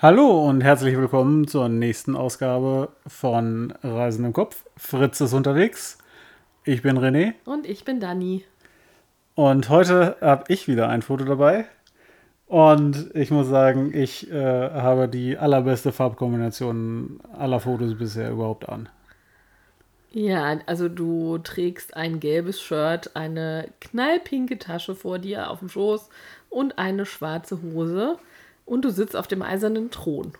Hallo 0.00 0.48
und 0.48 0.60
herzlich 0.60 0.96
willkommen 0.96 1.48
zur 1.48 1.68
nächsten 1.68 2.14
Ausgabe 2.14 2.90
von 3.08 3.74
Reisen 3.82 4.24
im 4.24 4.32
Kopf. 4.32 4.64
Fritz 4.76 5.20
ist 5.20 5.32
unterwegs. 5.32 5.98
Ich 6.62 6.82
bin 6.82 6.96
René. 6.96 7.32
Und 7.44 7.66
ich 7.66 7.84
bin 7.84 7.98
Dani. 7.98 8.44
Und 9.34 9.68
heute 9.70 10.16
habe 10.20 10.44
ich 10.46 10.68
wieder 10.68 10.88
ein 10.88 11.02
Foto 11.02 11.24
dabei. 11.24 11.64
Und 12.46 13.10
ich 13.14 13.32
muss 13.32 13.48
sagen, 13.48 13.92
ich 13.92 14.30
äh, 14.30 14.70
habe 14.70 15.08
die 15.08 15.36
allerbeste 15.36 15.90
Farbkombination 15.90 17.18
aller 17.36 17.58
Fotos 17.58 17.98
bisher 17.98 18.30
überhaupt 18.30 18.68
an. 18.68 18.88
Ja, 20.12 20.60
also 20.66 20.88
du 20.88 21.38
trägst 21.38 21.96
ein 21.96 22.20
gelbes 22.20 22.60
Shirt, 22.60 23.16
eine 23.16 23.68
knallpinke 23.80 24.60
Tasche 24.60 24.94
vor 24.94 25.18
dir 25.18 25.50
auf 25.50 25.58
dem 25.58 25.68
Schoß 25.68 26.08
und 26.50 26.78
eine 26.78 27.04
schwarze 27.04 27.60
Hose. 27.62 28.16
Und 28.68 28.84
du 28.84 28.90
sitzt 28.90 29.16
auf 29.16 29.26
dem 29.26 29.40
eisernen 29.40 29.90
Thron. 29.90 30.32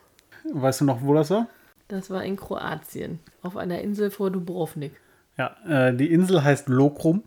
Weißt 0.52 0.82
du 0.82 0.84
noch, 0.84 1.02
wo 1.02 1.14
das 1.14 1.30
war? 1.30 1.46
Das 1.88 2.10
war 2.10 2.22
in 2.22 2.36
Kroatien, 2.36 3.20
auf 3.42 3.56
einer 3.56 3.80
Insel 3.80 4.10
vor 4.10 4.30
Dubrovnik. 4.30 4.92
Ja, 5.38 5.56
äh, 5.66 5.94
die 5.96 6.12
Insel 6.12 6.44
heißt 6.44 6.68
Lokrum. 6.68 7.22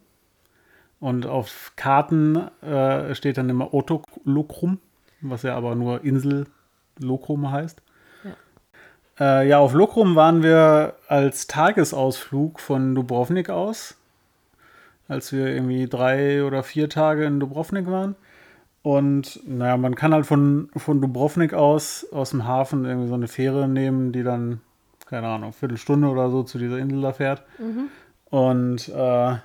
Und 0.99 1.25
auf 1.25 1.71
Karten 1.75 2.35
äh, 2.61 3.15
steht 3.15 3.39
dann 3.39 3.49
immer 3.49 3.73
Otto 3.73 4.03
Lokrum, 4.23 4.77
was 5.21 5.41
ja 5.41 5.55
aber 5.57 5.73
nur 5.73 6.03
Insel 6.03 6.45
Lokrum 6.99 7.51
heißt. 7.51 7.81
Ja. 8.23 9.41
Äh, 9.41 9.47
ja, 9.47 9.57
auf 9.57 9.73
Lokrum 9.73 10.15
waren 10.15 10.43
wir 10.43 10.93
als 11.07 11.47
Tagesausflug 11.47 12.59
von 12.59 12.93
Dubrovnik 12.93 13.49
aus, 13.49 13.95
als 15.07 15.31
wir 15.31 15.47
irgendwie 15.47 15.87
drei 15.87 16.43
oder 16.43 16.61
vier 16.61 16.87
Tage 16.87 17.25
in 17.25 17.39
Dubrovnik 17.39 17.87
waren. 17.87 18.15
Und 18.83 19.39
naja, 19.45 19.77
man 19.77 19.95
kann 19.95 20.13
halt 20.13 20.25
von, 20.25 20.69
von 20.75 21.01
Dubrovnik 21.01 21.53
aus, 21.53 22.07
aus 22.11 22.31
dem 22.31 22.45
Hafen, 22.47 22.85
irgendwie 22.85 23.07
so 23.07 23.13
eine 23.13 23.27
Fähre 23.27 23.67
nehmen, 23.67 24.11
die 24.11 24.23
dann, 24.23 24.61
keine 25.05 25.27
Ahnung, 25.27 25.53
Viertelstunde 25.53 26.07
oder 26.07 26.31
so 26.31 26.43
zu 26.43 26.57
dieser 26.57 26.79
Insel 26.79 27.01
da 27.01 27.13
fährt. 27.13 27.43
Mhm. 27.59 27.89
Und 28.31 28.89
äh, 28.89 29.35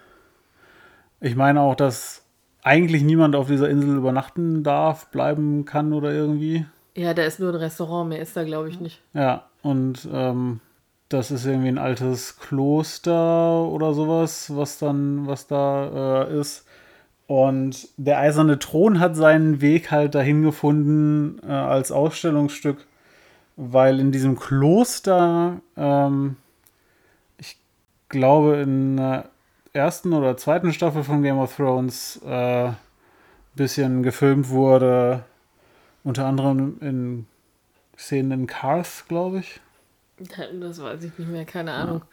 ich 1.20 1.36
meine 1.36 1.60
auch, 1.60 1.74
dass 1.74 2.22
eigentlich 2.62 3.02
niemand 3.02 3.36
auf 3.36 3.48
dieser 3.48 3.68
Insel 3.68 3.96
übernachten 3.96 4.62
darf, 4.62 5.08
bleiben 5.08 5.64
kann 5.66 5.92
oder 5.92 6.12
irgendwie. 6.12 6.64
Ja, 6.94 7.12
da 7.12 7.22
ist 7.24 7.38
nur 7.38 7.50
ein 7.50 7.56
Restaurant, 7.56 8.08
mehr 8.08 8.20
ist 8.20 8.36
da, 8.36 8.44
glaube 8.44 8.70
ich, 8.70 8.80
nicht. 8.80 9.02
Ja, 9.12 9.44
und 9.62 10.08
ähm, 10.12 10.60
das 11.08 11.30
ist 11.30 11.46
irgendwie 11.46 11.68
ein 11.68 11.78
altes 11.78 12.38
Kloster 12.38 13.64
oder 13.64 13.92
sowas, 13.92 14.50
was 14.54 14.78
dann, 14.78 15.26
was 15.26 15.46
da 15.46 16.24
äh, 16.24 16.40
ist. 16.40 16.66
Und 17.26 17.88
der 17.96 18.18
eiserne 18.18 18.58
Thron 18.58 19.00
hat 19.00 19.16
seinen 19.16 19.60
Weg 19.60 19.90
halt 19.90 20.14
dahin 20.14 20.42
gefunden 20.42 21.40
äh, 21.42 21.50
als 21.50 21.90
Ausstellungsstück, 21.90 22.86
weil 23.56 23.98
in 23.98 24.12
diesem 24.12 24.38
Kloster, 24.38 25.60
ähm, 25.76 26.36
ich 27.38 27.58
glaube 28.08 28.56
in 28.58 28.96
der 28.96 29.30
ersten 29.72 30.12
oder 30.12 30.36
zweiten 30.36 30.72
Staffel 30.72 31.02
von 31.02 31.22
Game 31.22 31.38
of 31.38 31.56
Thrones 31.56 32.20
äh, 32.24 32.70
bisschen 33.56 34.02
gefilmt 34.02 34.50
wurde, 34.50 35.24
unter 36.04 36.26
anderem 36.26 36.76
in 36.80 37.26
Szenen 37.98 38.40
in 38.40 38.46
Cars, 38.46 39.06
glaube 39.08 39.40
ich. 39.40 39.60
Das 40.60 40.80
weiß 40.80 41.04
ich 41.04 41.18
nicht 41.18 41.30
mehr, 41.30 41.44
keine 41.44 41.72
Ahnung. 41.72 41.98
Ja. 41.98 42.06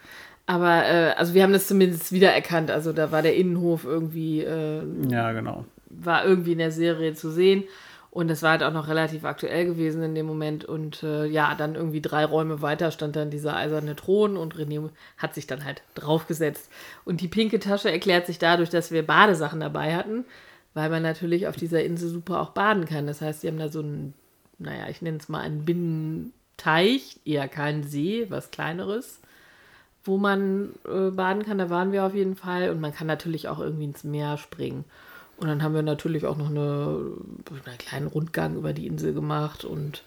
Aber 0.45 0.85
äh, 0.85 1.13
also 1.15 1.33
wir 1.33 1.43
haben 1.43 1.53
das 1.53 1.67
zumindest 1.67 2.11
wiedererkannt. 2.11 2.69
Also 2.69 2.91
da 2.91 3.11
war 3.11 3.21
der 3.21 3.35
Innenhof 3.35 3.85
irgendwie. 3.85 4.41
Äh, 4.41 4.83
ja, 5.09 5.31
genau. 5.31 5.65
War 5.89 6.25
irgendwie 6.25 6.53
in 6.53 6.57
der 6.57 6.71
Serie 6.71 7.13
zu 7.13 7.31
sehen. 7.31 7.63
Und 8.13 8.29
es 8.29 8.43
war 8.43 8.51
halt 8.51 8.61
auch 8.61 8.73
noch 8.73 8.89
relativ 8.89 9.25
aktuell 9.25 9.65
gewesen 9.65 10.03
in 10.03 10.13
dem 10.13 10.27
Moment. 10.27 10.65
Und 10.65 11.01
äh, 11.01 11.25
ja, 11.25 11.55
dann 11.55 11.73
irgendwie 11.73 12.01
drei 12.01 12.25
Räume 12.25 12.61
weiter 12.61 12.91
stand 12.91 13.15
dann 13.15 13.31
dieser 13.31 13.55
eiserne 13.55 13.95
Thron 13.95 14.37
und 14.37 14.55
René 14.55 14.87
hat 15.17 15.33
sich 15.33 15.47
dann 15.47 15.65
halt 15.65 15.81
draufgesetzt. 15.95 16.69
Und 17.05 17.21
die 17.21 17.27
pinke 17.27 17.59
Tasche 17.59 17.89
erklärt 17.89 18.27
sich 18.27 18.37
dadurch, 18.37 18.69
dass 18.69 18.91
wir 18.91 19.03
Badesachen 19.03 19.61
dabei 19.61 19.95
hatten, 19.95 20.25
weil 20.75 20.91
man 20.91 21.01
natürlich 21.01 21.47
auf 21.47 21.55
dieser 21.55 21.83
Insel 21.83 22.09
super 22.09 22.39
auch 22.39 22.51
baden 22.51 22.85
kann. 22.85 23.07
Das 23.07 23.19
heißt, 23.19 23.41
die 23.41 23.47
haben 23.47 23.57
da 23.57 23.69
so 23.69 23.79
einen, 23.79 24.13
naja, 24.59 24.89
ich 24.89 25.01
nenne 25.01 25.17
es 25.17 25.27
mal 25.27 25.41
einen 25.41 25.65
Binnenteich, 26.57 27.19
eher 27.25 27.47
kein 27.47 27.83
See, 27.83 28.27
was 28.29 28.51
kleineres 28.51 29.19
wo 30.05 30.17
man 30.17 30.73
äh, 30.85 31.11
baden 31.11 31.43
kann. 31.43 31.57
Da 31.57 31.69
waren 31.69 31.91
wir 31.91 32.03
auf 32.03 32.13
jeden 32.13 32.35
Fall. 32.35 32.69
Und 32.69 32.81
man 32.81 32.93
kann 32.93 33.07
natürlich 33.07 33.47
auch 33.47 33.59
irgendwie 33.59 33.85
ins 33.85 34.03
Meer 34.03 34.37
springen. 34.37 34.83
Und 35.37 35.47
dann 35.47 35.63
haben 35.63 35.73
wir 35.73 35.81
natürlich 35.81 36.25
auch 36.25 36.37
noch 36.37 36.49
eine, 36.49 37.11
einen 37.65 37.77
kleinen 37.77 38.07
Rundgang 38.07 38.55
über 38.55 38.73
die 38.73 38.87
Insel 38.87 39.13
gemacht 39.13 39.65
und 39.65 40.03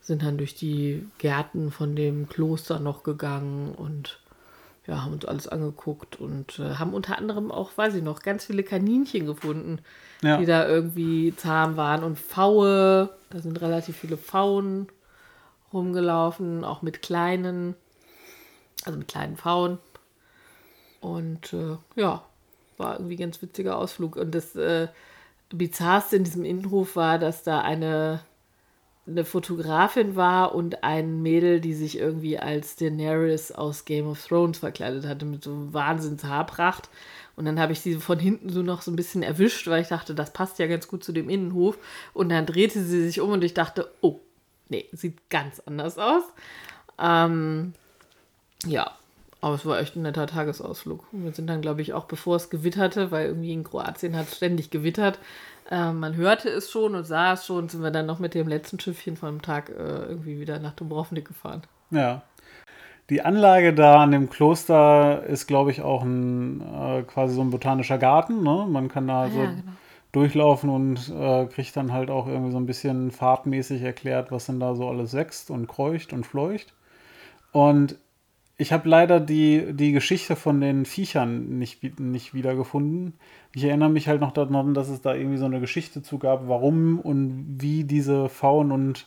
sind 0.00 0.22
dann 0.22 0.38
durch 0.38 0.54
die 0.54 1.06
Gärten 1.18 1.70
von 1.70 1.94
dem 1.94 2.28
Kloster 2.28 2.80
noch 2.80 3.02
gegangen 3.02 3.74
und 3.74 4.18
ja, 4.86 5.02
haben 5.02 5.12
uns 5.12 5.24
alles 5.24 5.46
angeguckt 5.46 6.18
und 6.18 6.58
äh, 6.58 6.74
haben 6.74 6.92
unter 6.92 7.18
anderem 7.18 7.52
auch, 7.52 7.70
weiß 7.76 7.94
ich 7.94 8.02
noch, 8.02 8.22
ganz 8.22 8.46
viele 8.46 8.64
Kaninchen 8.64 9.26
gefunden, 9.26 9.78
ja. 10.22 10.38
die 10.38 10.46
da 10.46 10.66
irgendwie 10.66 11.34
zahm 11.36 11.76
waren 11.76 12.02
und 12.02 12.18
Pfaue. 12.18 13.10
Da 13.30 13.38
sind 13.38 13.60
relativ 13.60 13.96
viele 13.96 14.16
Pfauen 14.16 14.88
rumgelaufen, 15.72 16.64
auch 16.64 16.82
mit 16.82 17.02
kleinen 17.02 17.74
also 18.84 18.98
mit 18.98 19.08
kleinen 19.08 19.36
Pfauen. 19.36 19.78
Und 21.00 21.52
äh, 21.52 21.76
ja, 21.96 22.24
war 22.76 22.94
irgendwie 22.94 23.14
ein 23.14 23.20
ganz 23.20 23.42
witziger 23.42 23.78
Ausflug. 23.78 24.16
Und 24.16 24.34
das 24.34 24.54
äh, 24.56 24.88
Bizarrste 25.50 26.16
in 26.16 26.24
diesem 26.24 26.44
Innenhof 26.44 26.96
war, 26.96 27.18
dass 27.18 27.42
da 27.42 27.60
eine, 27.60 28.20
eine 29.06 29.24
Fotografin 29.24 30.16
war 30.16 30.54
und 30.54 30.84
ein 30.84 31.22
Mädel, 31.22 31.60
die 31.60 31.74
sich 31.74 31.98
irgendwie 31.98 32.38
als 32.38 32.76
Daenerys 32.76 33.52
aus 33.52 33.84
Game 33.84 34.06
of 34.06 34.24
Thrones 34.24 34.58
verkleidet 34.58 35.06
hatte, 35.06 35.26
mit 35.26 35.44
so 35.44 35.72
Wahnsinns 35.72 36.24
Haarpracht. 36.24 36.88
Und 37.34 37.46
dann 37.46 37.58
habe 37.58 37.72
ich 37.72 37.80
sie 37.80 37.94
von 37.94 38.18
hinten 38.18 38.50
so 38.50 38.62
noch 38.62 38.82
so 38.82 38.90
ein 38.90 38.96
bisschen 38.96 39.22
erwischt, 39.22 39.66
weil 39.66 39.82
ich 39.82 39.88
dachte, 39.88 40.14
das 40.14 40.32
passt 40.32 40.58
ja 40.58 40.66
ganz 40.66 40.86
gut 40.86 41.02
zu 41.02 41.12
dem 41.12 41.28
Innenhof. 41.28 41.78
Und 42.12 42.28
dann 42.28 42.46
drehte 42.46 42.82
sie 42.82 43.04
sich 43.04 43.20
um 43.20 43.30
und 43.30 43.42
ich 43.42 43.54
dachte, 43.54 43.90
oh, 44.02 44.20
nee, 44.68 44.86
sieht 44.92 45.30
ganz 45.30 45.60
anders 45.60 45.98
aus. 45.98 46.24
Ähm, 46.98 47.74
ja, 48.66 48.90
aber 49.40 49.56
es 49.56 49.66
war 49.66 49.80
echt 49.80 49.96
ein 49.96 50.02
netter 50.02 50.26
Tagesausflug. 50.26 51.04
Wir 51.10 51.32
sind 51.32 51.48
dann, 51.48 51.62
glaube 51.62 51.82
ich, 51.82 51.92
auch 51.92 52.04
bevor 52.04 52.36
es 52.36 52.48
gewitterte, 52.48 53.10
weil 53.10 53.26
irgendwie 53.26 53.52
in 53.52 53.64
Kroatien 53.64 54.16
hat 54.16 54.28
es 54.28 54.36
ständig 54.36 54.70
gewittert. 54.70 55.18
Äh, 55.70 55.92
man 55.92 56.16
hörte 56.16 56.48
es 56.48 56.70
schon 56.70 56.94
und 56.94 57.04
sah 57.04 57.32
es 57.32 57.46
schon, 57.46 57.68
sind 57.68 57.82
wir 57.82 57.90
dann 57.90 58.06
noch 58.06 58.18
mit 58.18 58.34
dem 58.34 58.46
letzten 58.46 58.78
Schiffchen 58.78 59.16
von 59.16 59.36
dem 59.36 59.42
Tag 59.42 59.70
äh, 59.70 59.72
irgendwie 59.72 60.38
wieder 60.38 60.58
nach 60.58 60.74
Dubrovnik 60.74 61.26
gefahren. 61.26 61.62
Ja. 61.90 62.22
Die 63.10 63.22
Anlage 63.22 63.74
da 63.74 64.02
an 64.02 64.12
dem 64.12 64.30
Kloster 64.30 65.24
ist, 65.24 65.46
glaube 65.46 65.72
ich, 65.72 65.82
auch 65.82 66.02
ein 66.02 66.60
äh, 66.60 67.02
quasi 67.02 67.34
so 67.34 67.40
ein 67.40 67.50
botanischer 67.50 67.98
Garten. 67.98 68.42
Ne? 68.42 68.66
Man 68.68 68.88
kann 68.88 69.08
da 69.08 69.24
ah, 69.24 69.28
so 69.28 69.40
ja, 69.40 69.46
genau. 69.46 69.62
Durchlaufen 70.12 70.68
und 70.68 71.08
äh, 71.08 71.46
kriegt 71.46 71.74
dann 71.76 71.92
halt 71.92 72.10
auch 72.10 72.26
irgendwie 72.26 72.52
so 72.52 72.58
ein 72.58 72.66
bisschen 72.66 73.10
fahrtmäßig 73.10 73.82
erklärt, 73.82 74.30
was 74.30 74.46
denn 74.46 74.60
da 74.60 74.74
so 74.74 74.88
alles 74.88 75.14
wächst 75.14 75.50
und 75.50 75.66
kreucht 75.66 76.12
und 76.12 76.26
fleucht. 76.26 76.74
Und 77.50 77.96
ich 78.58 78.72
habe 78.72 78.88
leider 78.88 79.18
die, 79.18 79.72
die 79.72 79.92
Geschichte 79.92 80.36
von 80.36 80.60
den 80.60 80.84
Viechern 80.84 81.58
nicht, 81.58 81.98
nicht 81.98 82.34
wiedergefunden. 82.34 83.14
Ich 83.54 83.64
erinnere 83.64 83.88
mich 83.88 84.06
halt 84.06 84.20
noch 84.20 84.32
daran, 84.32 84.74
dass 84.74 84.88
es 84.88 85.00
da 85.00 85.14
irgendwie 85.14 85.38
so 85.38 85.46
eine 85.46 85.60
Geschichte 85.60 86.02
zu 86.02 86.18
gab, 86.18 86.46
warum 86.46 87.00
und 87.00 87.56
wie 87.58 87.84
diese 87.84 88.28
Faunen 88.28 88.70
und, 88.70 89.06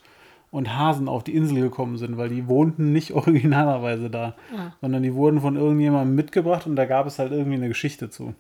und 0.50 0.76
Hasen 0.76 1.08
auf 1.08 1.24
die 1.24 1.36
Insel 1.36 1.62
gekommen 1.62 1.98
sind, 1.98 2.18
weil 2.18 2.30
die 2.30 2.48
wohnten 2.48 2.92
nicht 2.92 3.12
originalerweise 3.14 4.10
da, 4.10 4.36
ja. 4.54 4.76
sondern 4.82 5.04
die 5.04 5.14
wurden 5.14 5.40
von 5.40 5.56
irgendjemandem 5.56 6.16
mitgebracht 6.16 6.66
und 6.66 6.76
da 6.76 6.86
gab 6.86 7.06
es 7.06 7.20
halt 7.20 7.32
irgendwie 7.32 7.58
eine 7.58 7.68
Geschichte 7.68 8.10
zu. 8.10 8.34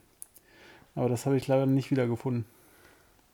Aber 0.96 1.10
das 1.10 1.26
habe 1.26 1.38
ich 1.38 1.48
leider 1.48 1.68
nicht 1.68 1.92
wiedergefunden. 1.92 2.46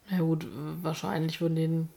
Ja 0.10 0.20
gut, 0.20 0.48
wahrscheinlich 0.82 1.38
von 1.38 1.56
den 1.56 1.90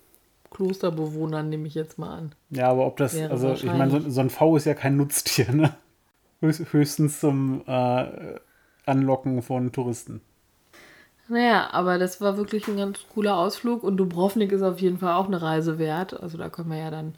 Klosterbewohnern, 0.51 1.49
nehme 1.49 1.67
ich 1.67 1.75
jetzt 1.75 1.99
mal 1.99 2.17
an. 2.17 2.35
Ja, 2.51 2.69
aber 2.69 2.87
ob 2.87 2.97
das, 2.97 3.17
also 3.17 3.53
ich 3.53 3.65
meine, 3.65 3.91
so, 3.91 4.11
so, 4.11 4.21
ein 4.21 4.31
V 4.31 4.57
ist 4.57 4.67
ja 4.67 4.75
kein 4.75 4.97
Nutztier, 4.97 5.53
ne? 5.53 5.75
Höchstens 6.41 7.21
zum 7.21 7.63
äh, 7.67 8.37
Anlocken 8.87 9.43
von 9.43 9.73
Touristen. 9.73 10.21
Naja, 11.29 11.71
aber 11.73 11.99
das 11.99 12.21
war 12.21 12.37
wirklich 12.37 12.69
ein 12.69 12.77
ganz 12.77 13.01
cooler 13.15 13.37
Ausflug 13.39 13.83
und 13.83 13.97
Dubrovnik 13.97 14.53
ist 14.53 14.63
auf 14.63 14.81
jeden 14.81 14.99
Fall 14.99 15.15
auch 15.15 15.27
eine 15.27 15.41
Reise 15.41 15.79
wert. 15.79 16.21
Also 16.23 16.37
da 16.37 16.51
können 16.51 16.71
wir 16.71 16.79
ja 16.79 16.91
dann 16.91 17.15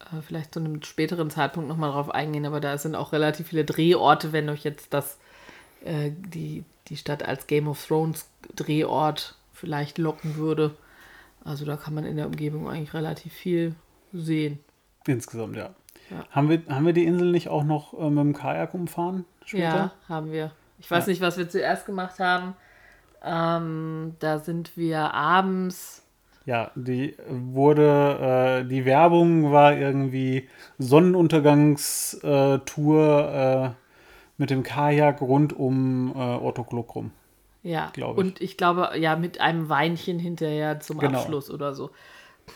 äh, 0.00 0.22
vielleicht 0.22 0.54
zu 0.54 0.60
einem 0.60 0.82
späteren 0.82 1.30
Zeitpunkt 1.30 1.68
nochmal 1.68 1.92
drauf 1.92 2.10
eingehen, 2.10 2.46
aber 2.46 2.60
da 2.60 2.78
sind 2.78 2.94
auch 2.94 3.12
relativ 3.12 3.48
viele 3.48 3.64
Drehorte, 3.64 4.32
wenn 4.32 4.48
euch 4.48 4.64
jetzt 4.64 4.94
das, 4.94 5.18
äh, 5.84 6.10
die, 6.12 6.64
die 6.88 6.96
Stadt 6.96 7.22
als 7.22 7.46
Game 7.46 7.68
of 7.68 7.84
Thrones 7.86 8.26
Drehort 8.54 9.36
vielleicht 9.56 9.98
locken 9.98 10.36
würde. 10.36 10.76
Also 11.44 11.64
da 11.64 11.76
kann 11.76 11.94
man 11.94 12.04
in 12.04 12.16
der 12.16 12.26
Umgebung 12.26 12.68
eigentlich 12.68 12.94
relativ 12.94 13.32
viel 13.32 13.74
sehen. 14.12 14.58
Insgesamt, 15.06 15.56
ja. 15.56 15.70
ja. 16.10 16.24
Haben, 16.30 16.48
wir, 16.48 16.62
haben 16.68 16.86
wir 16.86 16.92
die 16.92 17.04
Insel 17.04 17.30
nicht 17.30 17.48
auch 17.48 17.62
noch 17.64 17.94
äh, 17.94 18.10
mit 18.10 18.18
dem 18.18 18.34
Kajak 18.34 18.74
umfahren? 18.74 19.24
Später? 19.44 19.62
Ja, 19.62 19.92
haben 20.08 20.32
wir. 20.32 20.50
Ich 20.78 20.90
weiß 20.90 21.06
ja. 21.06 21.10
nicht, 21.10 21.22
was 21.22 21.38
wir 21.38 21.48
zuerst 21.48 21.86
gemacht 21.86 22.18
haben. 22.18 22.54
Ähm, 23.24 24.16
da 24.18 24.40
sind 24.40 24.76
wir 24.76 25.14
abends 25.14 26.04
Ja, 26.44 26.70
die 26.74 27.16
wurde, 27.28 28.62
äh, 28.64 28.68
die 28.68 28.84
Werbung 28.84 29.52
war 29.52 29.74
irgendwie 29.74 30.50
Sonnenuntergangstour 30.78 33.32
äh, 33.32 33.70
mit 34.36 34.50
dem 34.50 34.62
Kajak 34.62 35.22
rund 35.22 35.54
um 35.54 36.12
äh, 36.14 36.18
Orthoklokrum. 36.18 37.12
Ja, 37.66 37.92
ich. 37.96 38.04
und 38.04 38.40
ich 38.40 38.56
glaube, 38.56 38.90
ja, 38.96 39.16
mit 39.16 39.40
einem 39.40 39.68
Weinchen 39.68 40.18
hinterher 40.18 40.80
zum 40.80 40.98
genau. 40.98 41.18
Abschluss 41.18 41.50
oder 41.50 41.74
so. 41.74 41.90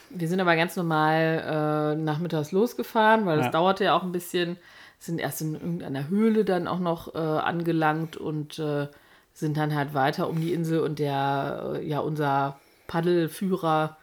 Wir 0.09 0.29
sind 0.29 0.41
aber 0.41 0.55
ganz 0.55 0.77
normal 0.77 1.97
äh, 1.97 2.01
nachmittags 2.01 2.53
losgefahren, 2.53 3.27
weil 3.27 3.39
das 3.39 3.47
ja. 3.47 3.53
dauerte 3.53 3.85
ja 3.85 3.97
auch 3.97 4.05
ein 4.05 4.13
bisschen. 4.13 4.57
Sind 5.01 5.19
erst 5.19 5.41
in 5.41 5.55
irgendeiner 5.55 6.09
Höhle 6.09 6.45
dann 6.45 6.69
auch 6.69 6.79
noch 6.79 7.15
äh, 7.15 7.19
angelangt 7.19 8.19
und 8.19 8.59
äh, 8.59 8.87
sind 9.33 9.57
dann 9.57 9.75
halt 9.75 9.95
weiter 9.95 10.29
um 10.29 10.41
die 10.41 10.53
Insel 10.53 10.81
und 10.81 10.99
der, 10.99 11.73
äh, 11.77 11.89
ja, 11.89 12.01
unser 12.01 12.61
Paddelführer 12.87 13.97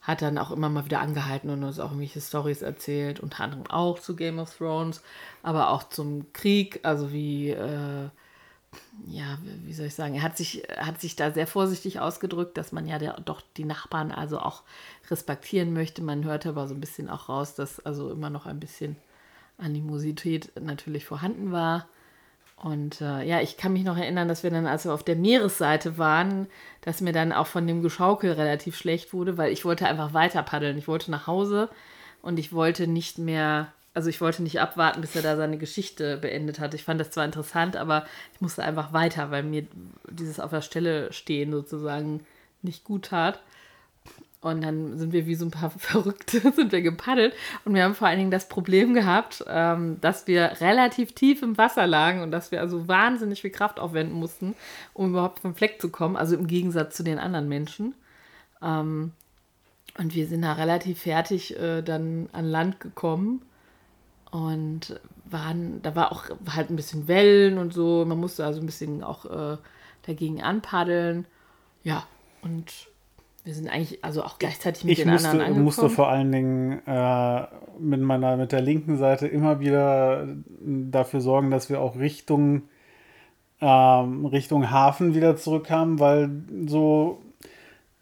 hat 0.00 0.22
dann 0.22 0.38
auch 0.38 0.50
immer 0.50 0.70
mal 0.70 0.86
wieder 0.86 1.00
angehalten 1.00 1.50
und 1.50 1.62
uns 1.62 1.78
auch 1.78 1.90
irgendwelche 1.90 2.22
Stories 2.22 2.62
erzählt, 2.62 3.20
unter 3.20 3.44
anderem 3.44 3.66
auch 3.68 3.98
zu 3.98 4.16
Game 4.16 4.38
of 4.38 4.56
Thrones, 4.56 5.02
aber 5.42 5.68
auch 5.68 5.84
zum 5.90 6.32
Krieg, 6.32 6.80
also 6.82 7.12
wie, 7.12 7.50
äh, 7.50 8.08
ja, 9.06 9.38
wie 9.64 9.72
soll 9.72 9.86
ich 9.86 9.94
sagen, 9.94 10.14
er 10.14 10.22
hat 10.22 10.36
sich, 10.36 10.62
hat 10.76 11.00
sich 11.00 11.16
da 11.16 11.30
sehr 11.30 11.46
vorsichtig 11.46 12.00
ausgedrückt, 12.00 12.58
dass 12.58 12.72
man 12.72 12.86
ja 12.86 12.98
der, 12.98 13.20
doch 13.20 13.40
die 13.56 13.64
Nachbarn 13.64 14.12
also 14.12 14.38
auch 14.38 14.62
respektieren 15.10 15.72
möchte. 15.72 16.02
Man 16.02 16.24
hörte 16.24 16.50
aber 16.50 16.68
so 16.68 16.74
ein 16.74 16.80
bisschen 16.80 17.08
auch 17.08 17.28
raus, 17.28 17.54
dass 17.54 17.80
also 17.80 18.10
immer 18.10 18.30
noch 18.30 18.46
ein 18.46 18.60
bisschen 18.60 18.96
Animosität 19.56 20.52
natürlich 20.60 21.04
vorhanden 21.04 21.52
war. 21.52 21.88
Und 22.62 23.00
äh, 23.00 23.22
ja, 23.22 23.40
ich 23.40 23.56
kann 23.56 23.72
mich 23.72 23.84
noch 23.84 23.96
erinnern, 23.96 24.26
dass 24.26 24.42
wir 24.42 24.50
dann, 24.50 24.66
als 24.66 24.84
wir 24.84 24.92
auf 24.92 25.04
der 25.04 25.16
Meeresseite 25.16 25.96
waren, 25.96 26.48
dass 26.80 27.00
mir 27.00 27.12
dann 27.12 27.32
auch 27.32 27.46
von 27.46 27.66
dem 27.66 27.82
Geschaukel 27.82 28.32
relativ 28.32 28.76
schlecht 28.76 29.12
wurde, 29.12 29.38
weil 29.38 29.52
ich 29.52 29.64
wollte 29.64 29.86
einfach 29.86 30.12
weiter 30.12 30.42
paddeln. 30.42 30.76
Ich 30.76 30.88
wollte 30.88 31.10
nach 31.10 31.28
Hause 31.28 31.70
und 32.20 32.38
ich 32.38 32.52
wollte 32.52 32.88
nicht 32.88 33.18
mehr, 33.18 33.72
also 33.98 34.10
ich 34.10 34.20
wollte 34.20 34.44
nicht 34.44 34.60
abwarten, 34.60 35.00
bis 35.00 35.16
er 35.16 35.22
da 35.22 35.36
seine 35.36 35.58
Geschichte 35.58 36.18
beendet 36.18 36.60
hat. 36.60 36.72
Ich 36.72 36.84
fand 36.84 37.00
das 37.00 37.10
zwar 37.10 37.24
interessant, 37.24 37.74
aber 37.74 38.06
ich 38.32 38.40
musste 38.40 38.62
einfach 38.62 38.92
weiter, 38.92 39.32
weil 39.32 39.42
mir 39.42 39.66
dieses 40.08 40.38
auf 40.38 40.52
der 40.52 40.60
Stelle 40.60 41.12
stehen 41.12 41.50
sozusagen 41.50 42.20
nicht 42.62 42.84
gut 42.84 43.06
tat. 43.06 43.42
Und 44.40 44.62
dann 44.62 44.96
sind 44.98 45.12
wir 45.12 45.26
wie 45.26 45.34
so 45.34 45.46
ein 45.46 45.50
paar 45.50 45.70
Verrückte, 45.78 46.38
sind 46.52 46.70
wir 46.70 46.80
gepaddelt. 46.80 47.34
Und 47.64 47.74
wir 47.74 47.82
haben 47.82 47.96
vor 47.96 48.06
allen 48.06 48.20
Dingen 48.20 48.30
das 48.30 48.48
Problem 48.48 48.94
gehabt, 48.94 49.44
ähm, 49.48 50.00
dass 50.00 50.28
wir 50.28 50.60
relativ 50.60 51.10
tief 51.10 51.42
im 51.42 51.58
Wasser 51.58 51.88
lagen 51.88 52.22
und 52.22 52.30
dass 52.30 52.52
wir 52.52 52.60
also 52.60 52.86
wahnsinnig 52.86 53.40
viel 53.40 53.50
Kraft 53.50 53.80
aufwenden 53.80 54.14
mussten, 54.14 54.54
um 54.94 55.10
überhaupt 55.10 55.40
vom 55.40 55.56
Fleck 55.56 55.80
zu 55.80 55.88
kommen. 55.88 56.14
Also 56.14 56.36
im 56.36 56.46
Gegensatz 56.46 56.94
zu 56.94 57.02
den 57.02 57.18
anderen 57.18 57.48
Menschen. 57.48 57.96
Ähm, 58.62 59.10
und 59.98 60.14
wir 60.14 60.28
sind 60.28 60.42
da 60.42 60.52
relativ 60.52 61.00
fertig 61.00 61.58
äh, 61.58 61.82
dann 61.82 62.28
an 62.30 62.44
Land 62.44 62.78
gekommen. 62.78 63.42
Und 64.30 65.00
waren, 65.24 65.80
da 65.82 65.96
war 65.96 66.12
auch 66.12 66.24
halt 66.54 66.70
ein 66.70 66.76
bisschen 66.76 67.08
Wellen 67.08 67.58
und 67.58 67.72
so. 67.72 68.04
Man 68.06 68.18
musste 68.18 68.44
also 68.44 68.60
ein 68.60 68.66
bisschen 68.66 69.02
auch 69.02 69.24
äh, 69.24 69.56
dagegen 70.06 70.42
anpaddeln. 70.42 71.26
Ja, 71.82 72.04
und 72.42 72.88
wir 73.44 73.54
sind 73.54 73.68
eigentlich 73.68 74.04
also 74.04 74.22
auch 74.22 74.38
gleichzeitig 74.38 74.84
mit 74.84 74.92
ich 74.92 75.04
den 75.04 75.10
musste, 75.10 75.28
anderen 75.28 75.46
angekommen. 75.46 75.64
musste 75.64 75.88
vor 75.88 76.08
allen 76.08 76.30
Dingen 76.30 76.86
äh, 76.86 77.46
mit 77.78 78.00
meiner 78.00 78.36
mit 78.36 78.52
der 78.52 78.60
linken 78.60 78.98
Seite 78.98 79.26
immer 79.26 79.60
wieder 79.60 80.26
dafür 80.60 81.20
sorgen, 81.20 81.50
dass 81.50 81.70
wir 81.70 81.80
auch 81.80 81.96
Richtung 81.96 82.62
ähm, 83.60 84.26
Richtung 84.26 84.70
Hafen 84.70 85.14
wieder 85.14 85.36
zurückkamen, 85.36 85.98
weil 85.98 86.30
so 86.66 87.22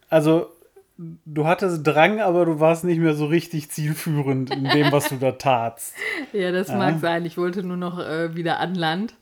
also 0.08 0.48
du 0.98 1.46
hattest 1.46 1.86
Drang, 1.86 2.20
aber 2.20 2.46
du 2.46 2.60
warst 2.60 2.84
nicht 2.84 2.98
mehr 2.98 3.14
so 3.14 3.26
richtig 3.26 3.70
zielführend 3.70 4.50
in 4.50 4.64
dem, 4.64 4.92
was 4.92 5.08
du 5.08 5.16
da 5.16 5.32
tatst. 5.32 5.94
ja, 6.32 6.52
das 6.52 6.68
ja. 6.68 6.76
mag 6.76 7.00
sein. 7.00 7.24
Ich 7.24 7.36
wollte 7.36 7.62
nur 7.62 7.76
noch 7.76 7.98
äh, 7.98 8.34
wieder 8.34 8.60
an 8.60 8.74
Land. 8.74 9.14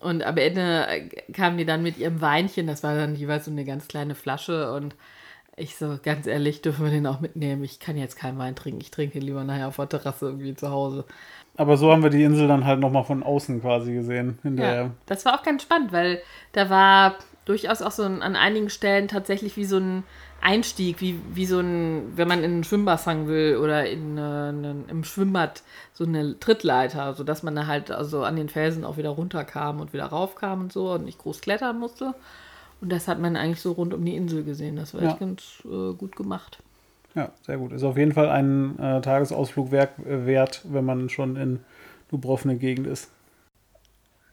Und 0.00 0.22
am 0.22 0.36
Ende 0.36 0.86
äh, 0.86 1.08
kamen 1.32 1.56
die 1.56 1.64
dann 1.64 1.82
mit 1.82 1.98
ihrem 1.98 2.20
Weinchen, 2.20 2.66
das 2.66 2.82
war 2.82 2.94
dann 2.94 3.16
jeweils 3.16 3.46
so 3.46 3.50
eine 3.50 3.64
ganz 3.64 3.88
kleine 3.88 4.14
Flasche 4.14 4.72
und 4.72 4.94
ich 5.56 5.76
so, 5.76 5.98
ganz 6.02 6.26
ehrlich, 6.26 6.62
dürfen 6.62 6.84
wir 6.84 6.90
den 6.90 7.06
auch 7.06 7.20
mitnehmen? 7.20 7.62
Ich 7.62 7.78
kann 7.78 7.96
jetzt 7.96 8.16
keinen 8.16 8.38
Wein 8.38 8.56
trinken. 8.56 8.80
Ich 8.80 8.90
trinke 8.90 9.20
lieber 9.20 9.44
nachher 9.44 9.68
auf 9.68 9.76
der 9.76 9.88
Terrasse 9.88 10.26
irgendwie 10.26 10.54
zu 10.56 10.70
Hause. 10.70 11.04
Aber 11.56 11.76
so 11.76 11.92
haben 11.92 12.02
wir 12.02 12.10
die 12.10 12.24
Insel 12.24 12.48
dann 12.48 12.64
halt 12.64 12.80
nochmal 12.80 13.04
von 13.04 13.22
außen 13.22 13.60
quasi 13.60 13.94
gesehen. 13.94 14.38
ja, 14.42 14.90
das 15.06 15.24
war 15.24 15.38
auch 15.38 15.44
ganz 15.44 15.62
spannend, 15.62 15.92
weil 15.92 16.20
da 16.52 16.70
war 16.70 17.14
durchaus 17.44 17.82
auch 17.82 17.92
so 17.92 18.02
an 18.02 18.22
einigen 18.36 18.68
Stellen 18.68 19.06
tatsächlich 19.06 19.56
wie 19.56 19.64
so 19.64 19.76
ein 19.78 20.02
Einstieg, 20.44 21.00
wie, 21.00 21.18
wie 21.32 21.46
so 21.46 21.58
ein, 21.58 22.12
wenn 22.16 22.28
man 22.28 22.44
in 22.44 22.60
ein 22.60 22.64
Schwimmbassin 22.64 23.26
will 23.28 23.56
oder 23.56 23.88
in, 23.88 24.18
äh, 24.18 24.50
im 24.50 25.02
Schwimmbad 25.02 25.62
so 25.94 26.04
eine 26.04 26.38
Trittleiter, 26.38 27.14
sodass 27.14 27.42
man 27.42 27.56
da 27.56 27.66
halt 27.66 27.90
also 27.90 28.24
an 28.24 28.36
den 28.36 28.50
Felsen 28.50 28.84
auch 28.84 28.98
wieder 28.98 29.08
runterkam 29.10 29.80
und 29.80 29.94
wieder 29.94 30.04
raufkam 30.04 30.60
und 30.60 30.72
so 30.72 30.92
und 30.92 31.06
nicht 31.06 31.18
groß 31.18 31.40
klettern 31.40 31.78
musste. 31.78 32.14
Und 32.82 32.92
das 32.92 33.08
hat 33.08 33.20
man 33.20 33.36
eigentlich 33.36 33.62
so 33.62 33.72
rund 33.72 33.94
um 33.94 34.04
die 34.04 34.16
Insel 34.16 34.44
gesehen. 34.44 34.76
Das 34.76 34.92
war 34.92 35.02
ja. 35.02 35.10
echt 35.10 35.20
ganz 35.20 35.62
äh, 35.64 35.94
gut 35.94 36.14
gemacht. 36.14 36.58
Ja, 37.14 37.30
sehr 37.42 37.56
gut. 37.56 37.72
Ist 37.72 37.84
auf 37.84 37.96
jeden 37.96 38.12
Fall 38.12 38.28
ein 38.28 38.78
äh, 38.78 39.00
Tagesausflug 39.00 39.70
wert, 39.70 39.92
wert, 40.04 40.60
wenn 40.64 40.84
man 40.84 41.08
schon 41.08 41.36
in 41.36 41.60
Dubrovnik 42.10 42.60
Gegend 42.60 42.86
ist. 42.86 43.10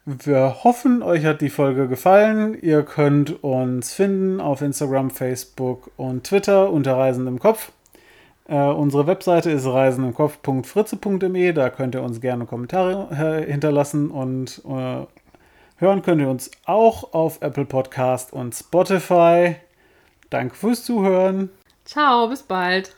Wir 0.05 0.63
hoffen, 0.63 1.03
euch 1.03 1.25
hat 1.25 1.41
die 1.41 1.49
Folge 1.49 1.87
gefallen. 1.87 2.57
Ihr 2.61 2.83
könnt 2.83 3.43
uns 3.43 3.93
finden 3.93 4.41
auf 4.41 4.61
Instagram, 4.61 5.11
Facebook 5.11 5.91
und 5.97 6.23
Twitter 6.23 6.71
unter 6.71 6.97
Reisen 6.97 7.27
im 7.27 7.39
Kopf. 7.39 7.71
Äh, 8.47 8.55
unsere 8.55 9.05
Webseite 9.05 9.51
ist 9.51 9.67
reisenimkopf.fritze.me. 9.67 11.53
Da 11.53 11.69
könnt 11.69 11.95
ihr 11.95 12.01
uns 12.01 12.19
gerne 12.19 12.45
Kommentare 12.45 13.43
äh, 13.45 13.51
hinterlassen 13.51 14.09
und 14.09 14.61
äh, 14.67 15.05
Hören 15.81 16.03
könnt 16.03 16.21
ihr 16.21 16.29
uns 16.29 16.51
auch 16.65 17.11
auf 17.13 17.41
Apple 17.41 17.65
Podcast 17.65 18.33
und 18.33 18.53
Spotify. 18.53 19.55
Danke 20.29 20.53
fürs 20.53 20.85
Zuhören. 20.85 21.49
Ciao, 21.85 22.27
bis 22.27 22.43
bald. 22.43 22.95